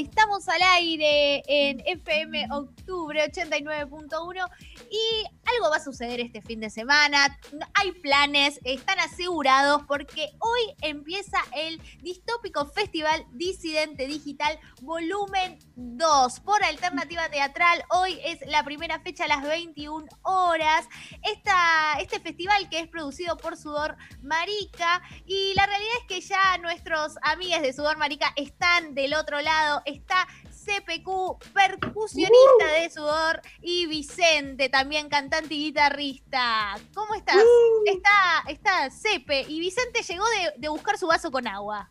[0.00, 4.48] estamos al aire en FM Octubre 89.1
[4.90, 5.24] y
[5.54, 7.38] algo va a suceder este fin de semana.
[7.74, 16.62] Hay planes, están asegurados porque hoy empieza el distópico Festival Disidente Digital Volumen 2 por
[16.64, 17.84] Alternativa Teatral.
[17.90, 20.88] Hoy es la primera fecha a las 21 horas.
[21.22, 26.58] Esta, este festival que es producido por Sudor Marica y la realidad es que ya
[26.58, 29.82] nuestros amigos de Sudor Marica están del otro lado.
[29.84, 30.26] Está
[30.74, 36.76] CPQ, percusionista de sudor, y Vicente, también cantante y guitarrista.
[36.94, 37.36] ¿Cómo estás?
[37.36, 37.84] Uh.
[37.86, 41.88] Está, está Cepe, y Vicente llegó de, de buscar su vaso con agua.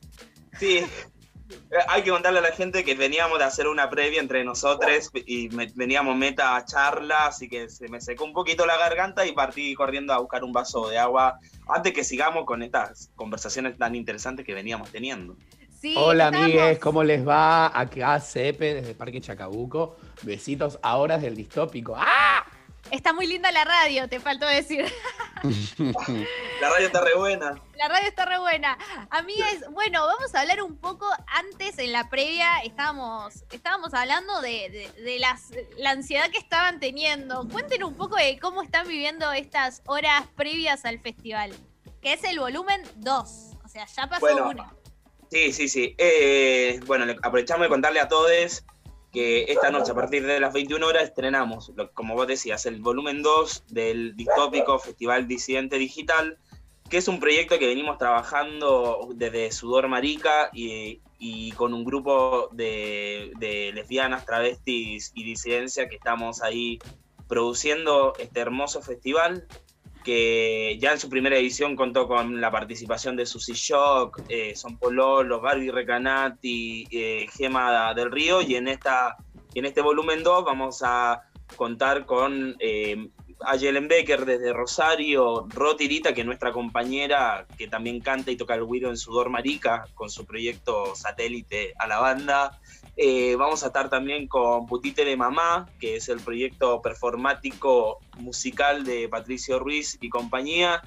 [0.60, 0.86] Sí,
[1.88, 5.50] hay que contarle a la gente que veníamos de hacer una previa entre nosotros y
[5.50, 9.32] me- veníamos meta a charla, así que se me secó un poquito la garganta y
[9.32, 13.96] partí corriendo a buscar un vaso de agua antes que sigamos con estas conversaciones tan
[13.96, 15.38] interesantes que veníamos teniendo.
[15.80, 17.68] Sí, Hola amigues, ¿cómo les va?
[17.80, 19.96] Acá Cepe desde Parque Chacabuco.
[20.24, 21.96] Besitos ahora del distópico.
[21.98, 22.44] ¡Ah!
[22.92, 24.86] Está muy linda la radio, te faltó decir.
[25.44, 27.56] La radio está re buena.
[27.78, 28.78] La radio está re buena.
[29.10, 34.70] Amigas, bueno, vamos a hablar un poco antes, en la previa, estábamos, estábamos hablando de,
[34.96, 35.44] de- de las,
[35.78, 37.48] la ansiedad que estaban teniendo.
[37.48, 41.54] Cuenten un poco de cómo están viviendo estas horas previas al festival,
[42.02, 43.56] que es el volumen 2.
[43.64, 44.74] O sea, ya pasó Bueno, uno.
[45.30, 45.96] Sí, sí, sí.
[45.98, 48.64] Eh, bueno, aprovechamos de contarle a todos
[49.12, 53.22] que esta noche, a partir de las 21 horas, estrenamos, como vos decías, el volumen
[53.24, 56.38] 2 del distópico Festival Disidente Digital,
[56.90, 62.50] que es un proyecto que venimos trabajando desde Sudor Marica y, y con un grupo
[62.52, 66.80] de, de lesbianas, travestis y disidencia que estamos ahí
[67.28, 69.48] produciendo este hermoso festival
[70.04, 74.78] que ya en su primera edición contó con la participación de Susi Shock, eh, Son
[74.78, 79.18] Pololo, Barbie Recanati, eh, Gema del Río, y en, esta,
[79.54, 81.24] en este volumen 2 vamos a
[81.56, 83.10] contar con eh,
[83.46, 88.66] Ayelen Becker desde Rosario, Rotirita, que es nuestra compañera, que también canta y toca el
[88.66, 92.60] guiro en Sudor Marica, con su proyecto satélite a la banda.
[93.02, 98.84] Eh, vamos a estar también con Putite de Mamá, que es el proyecto performático musical
[98.84, 100.82] de Patricio Ruiz y compañía.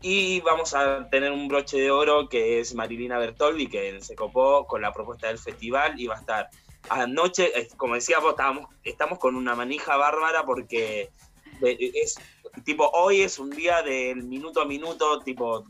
[0.00, 4.64] Y vamos a tener un broche de oro que es Marilina Bertoldi, que se copó
[4.68, 6.50] con la propuesta del festival y va a estar
[6.88, 11.10] anoche, como decía vos, estábamos, estamos con una manija bárbara porque
[11.62, 12.14] eh, es
[12.64, 15.64] tipo hoy es un día del minuto a minuto, tipo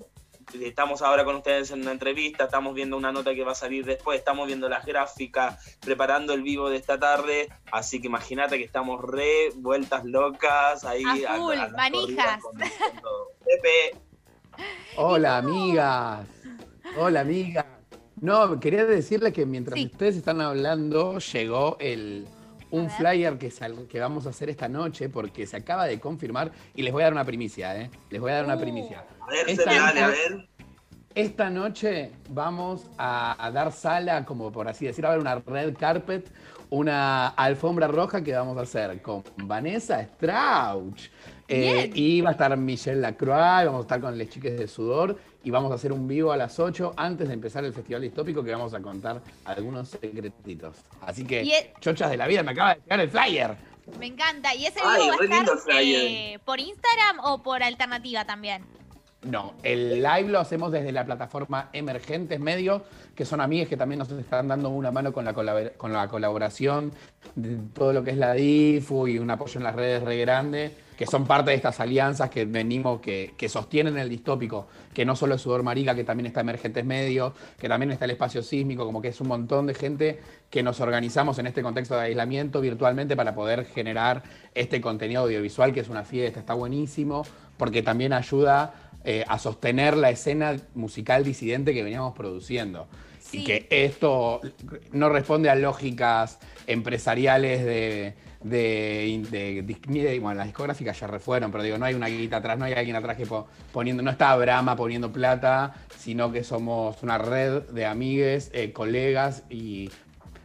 [0.60, 3.84] estamos ahora con ustedes en una entrevista, estamos viendo una nota que va a salir
[3.84, 8.64] después, estamos viendo las gráficas, preparando el vivo de esta tarde, así que imagínate que
[8.64, 12.40] estamos re vueltas locas ahí A full, manijas.
[12.42, 12.68] con- con
[13.02, 13.28] todo.
[13.44, 14.00] Pepe,
[14.96, 16.26] Hola amigas.
[16.96, 17.66] Hola amigas.
[18.20, 19.86] No, quería decirles que mientras Sí.
[19.92, 22.26] ustedes están hablando, llegó el,
[22.70, 26.50] un flyer que, sal- que vamos a hacer esta noche porque se acaba de confirmar
[26.74, 27.90] y les voy a dar una primicia, ¿eh?
[28.10, 28.60] Les voy a dar una Uh.
[28.60, 29.04] primicia.
[29.20, 30.48] a ver, Esta Pepe, dale, a noche- ver.
[31.14, 35.74] Esta noche vamos a, a dar sala, como por así decirlo, a ver una red
[35.74, 36.30] carpet,
[36.68, 41.08] una alfombra roja que vamos a hacer con Vanessa Strauch.
[41.48, 44.66] Eh, y va a estar Michelle Lacroix, y vamos a estar con Les Chiques de
[44.68, 48.02] Sudor y vamos a hacer un vivo a las 8 antes de empezar el Festival
[48.02, 50.78] Distópico que vamos a contar algunos secretitos.
[51.00, 53.56] Así que, chochas de la vida, me acaba de llegar el flyer.
[53.96, 54.56] Me encanta.
[54.56, 58.64] ¿Y ese Ay, vivo va a estar eh, por Instagram o por alternativa también?
[59.22, 62.82] No, el live lo hacemos desde la plataforma Emergentes Medios,
[63.14, 66.06] que son amigas que también nos están dando una mano con la, colabor- con la
[66.06, 66.92] colaboración
[67.34, 70.76] de todo lo que es la DIFU y un apoyo en las redes re grande,
[70.96, 75.16] que son parte de estas alianzas que venimos, que, que sostienen el distópico, que no
[75.16, 78.84] solo es Sudor Marica, que también está Emergentes Medios, que también está el espacio sísmico,
[78.84, 82.60] como que es un montón de gente que nos organizamos en este contexto de aislamiento
[82.60, 84.22] virtualmente para poder generar
[84.54, 87.26] este contenido audiovisual, que es una fiesta, está buenísimo,
[87.58, 88.74] porque también ayuda
[89.06, 92.86] eh, a sostener la escena musical disidente que veníamos produciendo.
[93.20, 93.38] Sí.
[93.38, 94.40] Y que esto
[94.92, 101.64] no responde a lógicas empresariales de, de, de- de- bueno, las discográficas ya refueron, pero
[101.64, 104.36] digo, no hay una guita atrás, no hay alguien atrás que po- poniendo, no está
[104.36, 109.90] Brahma poniendo plata, sino que somos una red de amigues, eh, colegas y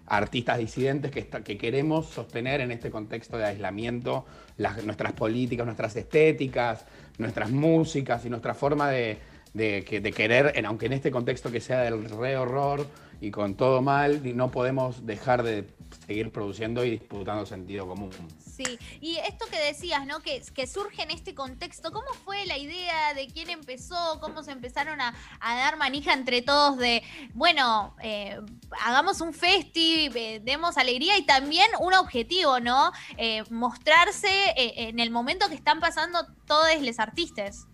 [0.07, 4.25] artistas disidentes que, está- que queremos sostener en este contexto de aislamiento
[4.57, 6.85] las- nuestras políticas, nuestras estéticas,
[7.17, 9.17] nuestras músicas y nuestra forma de,
[9.53, 12.87] de que- de querer, en- aunque en este contexto que sea del re horror
[13.19, 15.67] y con todo mal, no podemos dejar de
[16.07, 18.11] seguir produciendo y disputando sentido común.
[18.39, 20.21] Sí, y esto que decías, ¿no?
[20.21, 24.19] Que, que surge en este contexto, ¿cómo fue la idea de quién empezó?
[24.21, 27.03] ¿Cómo se empezaron a, dar manija entre todos de,
[27.33, 28.39] bueno, eh,
[28.83, 32.91] hagamos un festi, eh, demos alegría y también un objetivo, ¿no?
[33.17, 37.67] Eh, mostrarse en el momento que están pasando todos los artistas.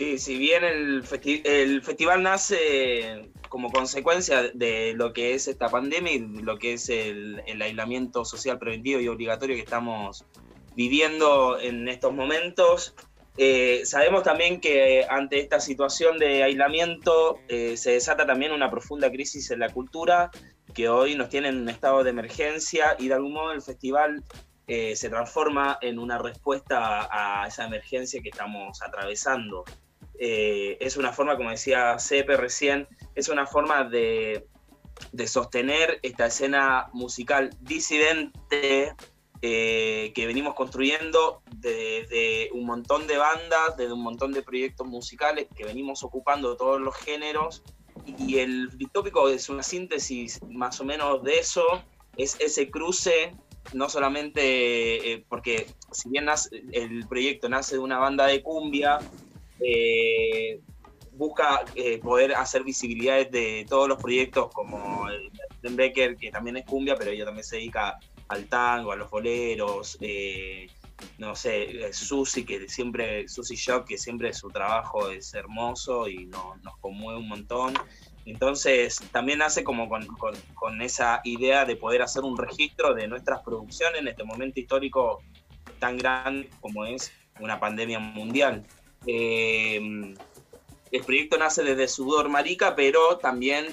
[0.00, 6.20] Sí, si bien el, festival nace como consecuencia de lo que es esta pandemia y
[6.20, 10.24] lo que es el, aislamiento social preventivo y obligatorio que estamos
[10.74, 12.94] viviendo en estos momentos.
[13.36, 19.10] Eh, sabemos también que ante esta situación de aislamiento eh, se desata también una profunda
[19.10, 20.30] crisis en la cultura
[20.72, 24.24] que hoy nos tiene en un estado de emergencia y de algún modo el festival
[24.66, 29.64] eh, se transforma en una respuesta a esa emergencia que estamos atravesando.
[30.20, 34.46] Es una forma, como decía Cepe recién, es una forma de,
[35.26, 38.94] sostener esta escena musical disidente
[39.42, 45.46] eh, que venimos construyendo desde un montón de bandas, desde un montón de proyectos musicales
[45.56, 47.62] que venimos ocupando todos los géneros.
[48.18, 51.64] Y el distópico es una síntesis más o menos de eso,
[52.18, 53.34] es ese cruce,
[53.72, 56.26] no solamente eh, porque si bien
[56.72, 58.98] el proyecto nace de una banda de cumbia,
[59.64, 60.60] eh,
[61.12, 65.30] busca eh, poder hacer visibilidades de todos los proyectos como el
[65.74, 67.98] Becker, que también es cumbia, pero ella también se dedica
[68.28, 70.68] al tango, a los boleros, eh,
[71.18, 76.26] no sé, eh, Susi, que siempre, Susi Shock, que siempre su trabajo es hermoso y
[76.26, 77.74] nos conmueve un montón.
[78.24, 84.00] Entonces, también nace como con, esa idea de poder hacer un registro de nuestras producciones
[84.00, 85.22] en este momento histórico
[85.78, 88.66] tan grande como es una pandemia mundial.
[89.06, 90.14] Eh,
[90.92, 93.66] el proyecto nace desde Sudor Marica, pero también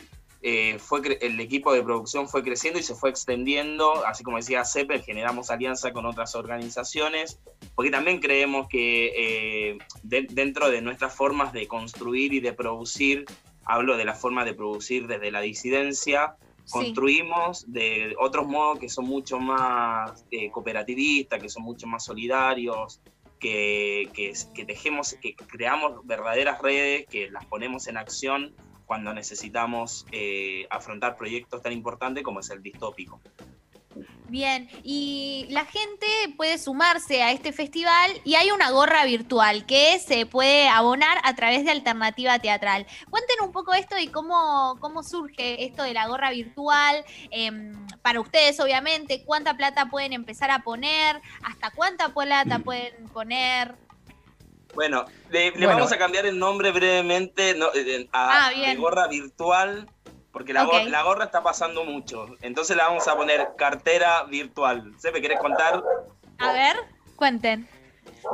[0.43, 4.63] eh, fue el equipo de producción fue creciendo y se fue extendiendo, así como decía
[4.63, 7.39] CEPEL, generamos alianza con otras organizaciones,
[7.73, 13.25] porque también creemos que eh, dentro de nuestras formas de construir y de producir,
[13.65, 16.35] hablo de la forma de producir desde la disidencia,
[16.69, 23.01] construimos de otros modos que son mucho más eh, cooperativistas, que son mucho más solidarios,
[23.39, 28.55] que, que, dejemos, que creamos verdaderas redes, que las ponemos en acción
[28.85, 33.19] cuando necesitamos eh, afrontar proyectos tan importantes como es el distópico.
[34.29, 36.05] Bien, y la gente
[36.35, 41.33] puede sumarse a este festival y hay una gorra virtual que se puede abonar a
[41.35, 42.85] través de Alternativa Teatral.
[43.09, 48.21] Cuenten un poco esto y cómo, cómo surge esto de la gorra virtual, em, para
[48.21, 53.75] ustedes obviamente, cuánta plata pueden empezar a poner, hasta cuánta plata pueden poner.
[54.75, 59.89] Bueno, le, vamos a cambiar el nombre brevemente eh, a, ah, gorra virtual
[60.31, 60.63] porque la,
[61.03, 62.27] gorra, está pasando mucho.
[62.41, 64.93] Entonces la vamos a poner cartera virtual.
[65.11, 65.83] ¿me querés contar?
[66.37, 66.77] A ver,
[67.17, 67.67] cuenten.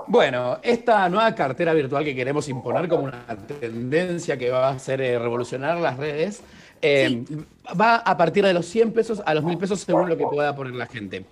[0.05, 3.25] Bueno, esta nueva cartera virtual que queremos imponer como una
[3.59, 6.43] tendencia que va a hacer eh, revolucionar las redes,
[6.83, 7.23] eh,
[7.79, 10.55] va a partir de los 100 pesos a los 1000 pesos según lo que pueda
[10.55, 11.25] poner la gente.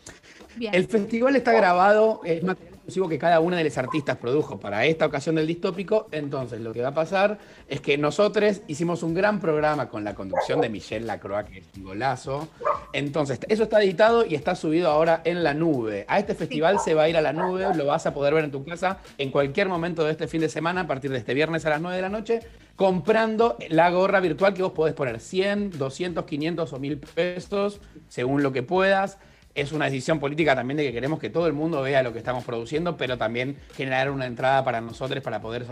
[0.59, 5.05] El festival está grabado, es material que cada una de las artistas produjo para esta
[5.05, 6.07] ocasión del distópico.
[6.11, 10.13] Entonces, lo que va a pasar es que nosotros hicimos un gran programa con la
[10.13, 12.47] conducción de Michelle Lacroix, que es un golazo.
[12.93, 16.05] Entonces, eso está editado y está subido ahora en la nube.
[16.07, 18.45] A este festival se va a ir a la nube, lo vas a poder ver
[18.45, 21.33] en tu casa en cualquier momento de este fin de semana, a partir de este
[21.33, 22.41] viernes a las 9 de la noche,
[22.75, 27.79] comprando la gorra virtual que vos podés poner 100, 200, 500 o 1000 pesos,
[28.09, 29.17] según lo que puedas
[29.55, 32.19] es una decisión política también de que queremos que todo el mundo vea lo que
[32.19, 35.65] estamos produciendo, pero también generar una entrada para nosotros para poder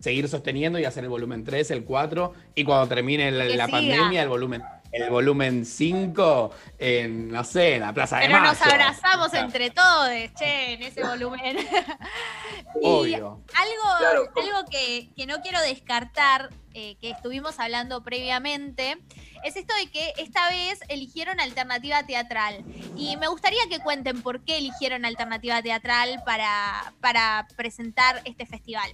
[0.00, 4.28] seguir sosteniendo y hacer el volumen 3, el 4 y cuando termine la, pandemia el
[4.28, 8.38] volumen el volumen 5 en, no sé, en la Plaza de Mayo.
[8.40, 11.56] Pero nos abrazamos entre todos, che, en ese volumen.
[12.82, 13.34] y algo,
[14.36, 18.98] algo que, que, no quiero descartar, eh, que estuvimos hablando previamente,
[19.44, 22.64] es esto de que esta vez eligieron alternativa teatral.
[22.96, 28.90] Y me gustaría que cuenten por qué eligieron alternativa teatral para, para presentar este festival.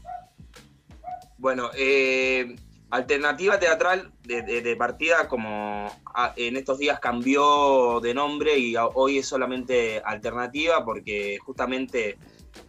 [1.38, 2.56] Bueno, eh,
[2.94, 5.90] Alternativa Teatral de, partida, como
[6.36, 12.16] en estos días cambió de nombre y hoy es solamente Alternativa porque justamente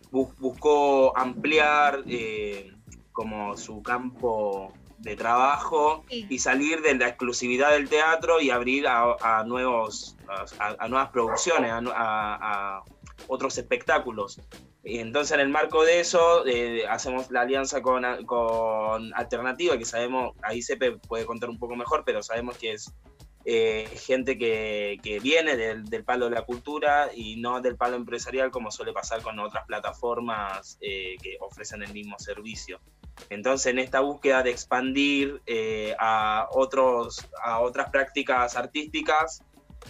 [0.09, 2.73] buscó ampliar eh,
[3.11, 9.43] como su campo de trabajo y salir de la exclusividad del teatro y abrir a,
[9.45, 10.17] nuevos
[10.57, 12.81] a, nuevas producciones, a,
[13.27, 14.41] otros espectáculos.
[14.87, 19.85] Y entonces en el marco de eso eh, hacemos la alianza con, con, Alternativa, que
[19.85, 22.93] sabemos, ahí Sepe puede contar un poco mejor, pero sabemos que es
[23.45, 28.69] eh, gente que, viene del, palo de la cultura y no del palo empresarial como
[28.69, 32.79] suele pasar con otras plataformas eh, que ofrecen el mismo servicio.
[33.31, 35.41] Entonces, en esta búsqueda de expandir
[35.97, 39.41] a, otros, a otras prácticas artísticas,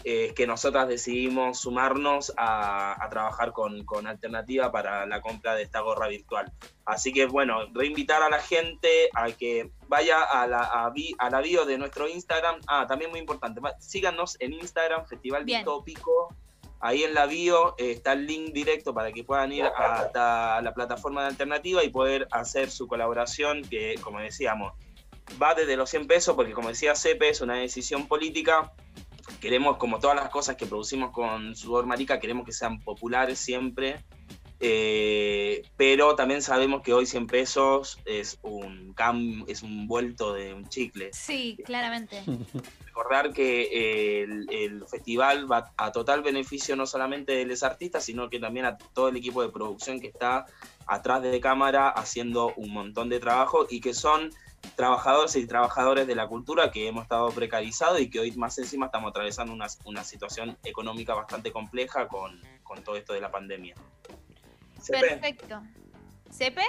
[0.03, 5.79] es que nosotras decidimos sumarnos a, trabajar con, con, Alternativa para la compra de esta
[5.79, 6.51] gorra virtual.
[6.85, 11.65] Así que bueno, reinvitar a la gente a que vaya a la, a, la bio
[11.65, 12.59] de nuestro Instagram.
[12.67, 16.35] Ah, también muy importante, síganos en Instagram, Festival Distópico.
[16.81, 20.73] Ahí en la bio eh, está el link directo para que puedan ir hasta la
[20.73, 24.73] plataforma de Alternativa y poder hacer su colaboración, que como decíamos,
[25.41, 28.71] va desde los 100 pesos, porque como decía Cepe, es una decisión política
[29.45, 34.03] queremos, como todas las cosas que producimos con Sudor Marica, queremos que sean populares siempre.
[34.59, 40.55] Eh, pero también sabemos que hoy 100 pesos es un cam es un vuelto de
[40.55, 41.11] un chicle.
[41.13, 42.23] Sí, claramente.
[42.87, 48.39] Recordar que el, festival va a total beneficio no solamente de los artistas, sino que
[48.39, 50.47] también a todo el equipo de producción que está
[50.87, 54.31] atrás de cámara haciendo un montón de trabajo y que son
[54.75, 58.88] trabajadores y trabajadores de la cultura que hemos estado precarizados y que hoy más encima
[58.88, 63.75] estamos atravesando una, una situación económica bastante compleja con, con todo esto de la pandemia.
[64.88, 65.62] Perfecto.
[66.32, 66.63] ¿Cepe?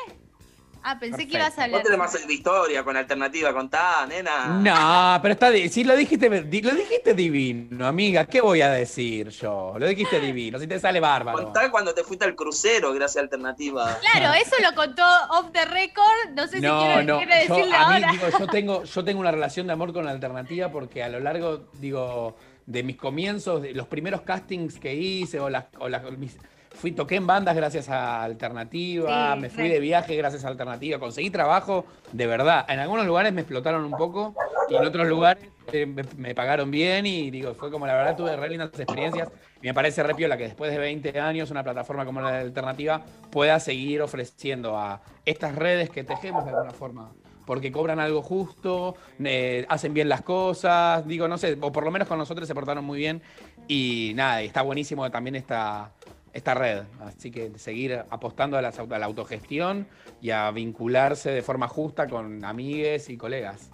[0.83, 1.81] Ah, pensé que ibas a hablar.
[1.81, 4.47] Vos tenés más de historia con alternativa, contá, nena.
[4.47, 8.25] No, pero está si lo dijiste, lo dijiste divino, amiga.
[8.25, 9.75] ¿Qué voy a decir yo?
[9.79, 11.43] Lo dijiste divino, si te sale bárbaro.
[11.43, 13.99] Contá cuando te fuiste al crucero, gracias a alternativa.
[14.13, 16.35] Claro, eso lo contó off the record.
[16.35, 17.19] No sé si quiere, no.
[17.19, 20.13] decirle yo, a Mí, digo, yo tengo, yo tengo una relación de amor con la
[20.13, 25.41] alternativa porque a lo largo, digo, de mis comienzos, de los primeros castings que hice
[25.41, 26.03] o las, o las
[26.77, 31.31] fui, toqué en bandas gracias a Alternativa, me fui de viaje gracias a Alternativa, conseguí
[31.31, 32.65] trabajo de verdad.
[32.69, 34.35] En algunos lugares me explotaron un poco
[34.69, 38.37] y en otros lugares eh, me, pagaron bien y digo, fue como la verdad tuve
[38.37, 39.29] re lindas experiencias.
[39.63, 42.39] Y me parece re piola que después de 20 años una plataforma como la de
[42.41, 47.11] Alternativa pueda seguir ofreciendo a estas redes que tejemos de alguna forma.
[47.47, 51.93] Porque cobran algo justo, eh, hacen bien las cosas, digo, no sé, o por lo
[51.93, 53.23] menos con nosotros se portaron muy bien.
[53.69, 55.93] Y nada, está buenísimo también esta,
[56.37, 56.85] esta red.
[57.01, 59.89] Así que seguir apostando a la, a la autogestión
[60.21, 63.71] y a vincularse de forma justa con amigues y colegas.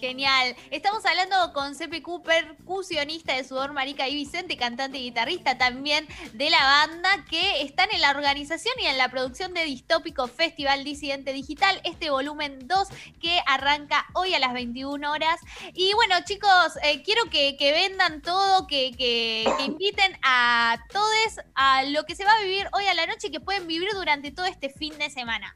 [0.00, 0.54] Genial.
[0.70, 6.50] Estamos hablando con Cooper, percusionista de Sudor Marica y Vicente, cantante y guitarrista también de
[6.50, 11.32] la banda, que están en la organización y en la producción de Distópico Festival Disidente
[11.32, 12.88] Digital, este volumen 2
[13.20, 15.40] que arranca hoy a las 21 horas.
[15.74, 22.04] Y bueno, chicos, eh, quiero que, vendan todo, que, que, inviten a todos a lo
[22.04, 24.46] que se va a vivir hoy a la noche y que pueden vivir durante todo
[24.46, 25.54] este fin de semana.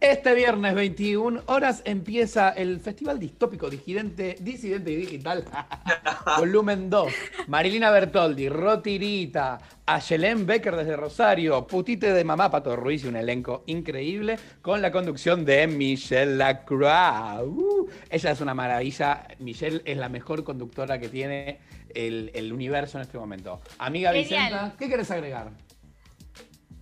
[0.00, 5.44] Este viernes 21 horas empieza el Festival Distópico Disidente, Disidente y Digital,
[6.38, 7.12] volumen 2.
[7.48, 13.62] Marilina Bertoldi, Rotirita, Ayelén Becker desde Rosario, Putite de Mamá Pato Ruiz y un elenco
[13.66, 17.42] increíble con la conducción de Michelle Lacroix.
[17.46, 19.26] Uh, ella es una maravilla.
[19.38, 21.60] Michelle es la mejor conductora que tiene
[21.94, 23.60] el, universo en este momento.
[23.78, 25.50] Amiga Vicenta, ¿qué quieres agregar?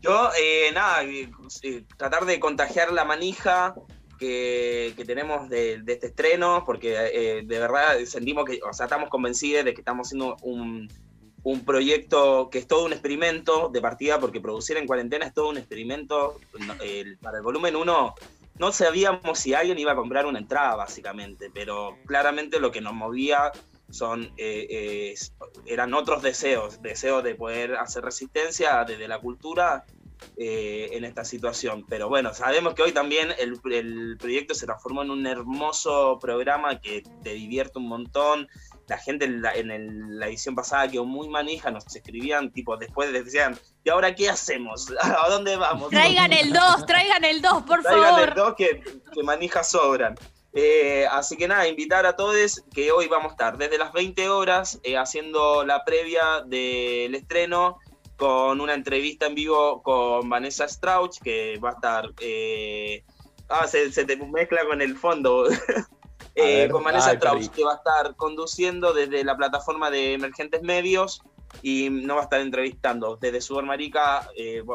[0.02, 1.04] Yo, eh, nada,
[1.97, 3.75] tratar de contagiar la manija
[4.18, 9.64] que, tenemos de, este estreno, porque eh, de verdad sentimos que, o sea, estamos convencidos
[9.64, 10.88] de que estamos haciendo un,
[11.64, 15.59] proyecto que es todo un experimento de partida, porque producir en cuarentena es todo un
[15.59, 16.37] experimento.
[17.21, 18.14] para el volumen 1
[18.59, 22.92] no sabíamos si alguien iba a comprar una entrada, básicamente, pero claramente lo que nos
[22.92, 23.50] movía
[23.92, 25.14] son, eh,
[25.66, 29.84] eran otros deseos, deseos de poder hacer resistencia desde la cultura
[30.37, 31.84] eh, en esta situación.
[31.88, 33.61] Pero bueno, sabemos que hoy también el,
[34.18, 38.49] proyecto se transformó en un hermoso programa que te divierte un montón.
[38.88, 43.90] La gente en la, edición pasada quedó muy manija, nos escribían, tipo, después decían, ¿y
[43.90, 44.90] ahora qué hacemos?
[45.02, 45.90] ¿A dónde vamos?
[45.90, 48.00] Traigan el 2, traigan el 2, por favor.
[48.00, 48.82] Traigan el 2 que,
[49.12, 50.14] que manijas sobran.
[50.54, 54.28] Eh, así que nada, invitar a todos que hoy vamos a estar desde las 20
[54.28, 57.78] horas eh, haciendo la previa del estreno
[58.16, 62.11] con una entrevista en vivo con Vanessa Strauch, que va a estar...
[62.21, 63.02] Eh,
[63.49, 65.47] ah, se, te mezcla con el fondo.
[66.71, 71.23] con Vanessa Strauch, que va a estar conduciendo desde la plataforma de Emergentes Medios
[71.62, 73.16] y no va a estar entrevistando.
[73.16, 74.28] Desde Subermarica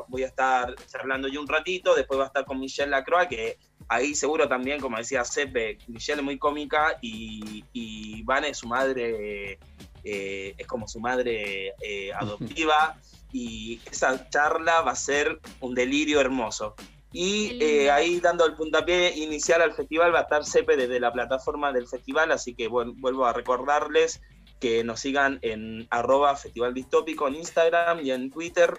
[0.09, 3.57] voy a estar charlando yo un ratito, después va a estar con Michelle Lacroix, que
[3.87, 9.59] ahí seguro también, como decía Sepe, Michelle es muy cómica y, y Vane, su madre,
[10.03, 12.97] eh, es como su madre eh, adoptiva
[13.31, 16.75] y esa charla va a ser un delirio hermoso.
[17.13, 21.11] Y eh, ahí dando el puntapié inicial al festival va a estar CEPE desde la
[21.13, 24.21] plataforma del festival, así que vuelvo a recordarles
[24.59, 28.77] que nos sigan en arroba Festival Distópico en Instagram y en Twitter,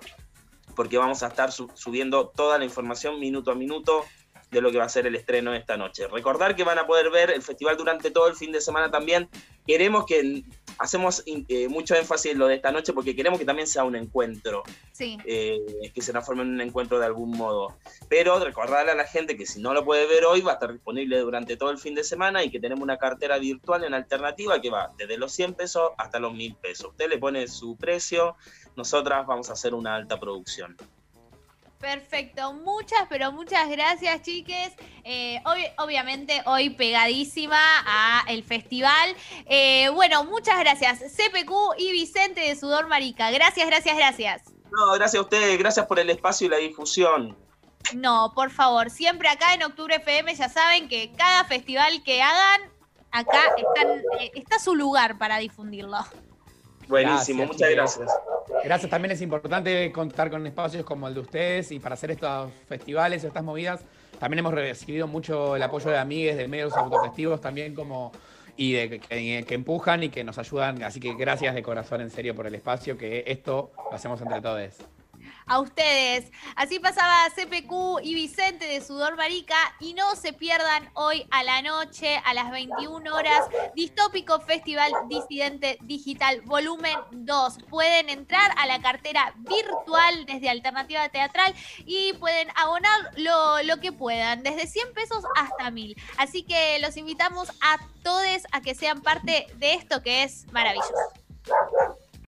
[0.77, 4.05] porque vamos a estar subiendo toda la información minuto a minuto
[4.51, 6.09] de lo que va a ser el estreno esta noche.
[6.09, 9.29] Recordar que van a poder ver el festival durante todo el fin de semana también.
[9.67, 10.43] Queremos que
[10.79, 13.97] hacemos eh, mucho énfasis en lo de esta noche porque queremos que también sea un
[13.97, 14.63] encuentro.
[14.93, 15.19] Sí.
[15.27, 17.77] Eh, que se transforme en un encuentro de algún modo.
[18.09, 20.73] Pero recordarle a la gente que si no lo puede ver hoy, va a estar
[20.73, 24.61] disponible durante todo el fin de semana y que tenemos una cartera virtual en alternativa
[24.61, 26.91] que va desde los 100 pesos hasta los 1000 pesos.
[26.91, 28.37] Usted le pone su precio,
[28.77, 30.77] nosotras vamos a hacer una alta producción.
[31.79, 34.73] Perfecto, muchas, pero muchas gracias, chiques.
[35.05, 35.41] Eh,
[35.79, 39.15] obviamente hoy pegadísima a el festival.
[39.47, 43.31] Eh, bueno, muchas gracias, CPQ y Vicente de Sudor Marica.
[43.31, 44.43] Gracias, gracias, gracias.
[44.73, 47.37] No, gracias a ustedes, gracias por el espacio y la difusión.
[47.95, 52.61] No, por favor, siempre acá en Octubre FM ya saben que cada festival que hagan,
[53.13, 53.41] acá
[54.19, 55.99] eh, está su lugar para difundirlo.
[56.89, 58.09] Buenísimo, muchas gracias.
[58.65, 62.51] Gracias, también es importante contar con espacios como el de ustedes y para hacer estos
[62.69, 63.81] festivales, estas movidas.
[64.19, 68.13] También hemos recibido mucho el apoyo de amigues de medios autogestivos también como
[68.57, 70.83] y de, que, que, empujan y que nos ayudan.
[70.83, 74.41] Así que gracias de corazón, en serio, por el espacio, que esto lo hacemos entre
[74.41, 74.73] todos
[75.49, 76.31] a ustedes.
[76.57, 81.63] Así pasaba CPQ y Vicente de Sudor Marica y no se pierdan hoy a la
[81.63, 87.59] noche a las 21 horas Distópico Festival Disidente Digital Volumen 2.
[87.69, 93.93] Pueden entrar a la cartera virtual desde Alternativa Teatral y pueden abonar lo, lo que
[93.93, 95.97] puedan, desde 100 pesos hasta 1000.
[96.19, 98.19] Así que los invitamos a todos
[98.53, 100.93] a que sean parte de esto que es maravilloso.